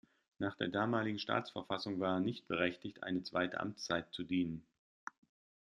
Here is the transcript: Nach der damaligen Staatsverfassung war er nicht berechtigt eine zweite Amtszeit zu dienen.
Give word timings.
Nach 0.39 0.55
der 0.55 0.69
damaligen 0.69 1.19
Staatsverfassung 1.19 1.99
war 1.99 2.15
er 2.15 2.19
nicht 2.21 2.47
berechtigt 2.47 3.03
eine 3.03 3.21
zweite 3.21 3.59
Amtszeit 3.59 4.11
zu 4.11 4.23
dienen. 4.23 4.65